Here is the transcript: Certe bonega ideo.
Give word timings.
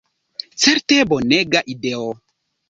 Certe 0.63 0.97
bonega 1.09 1.59
ideo. 1.75 2.09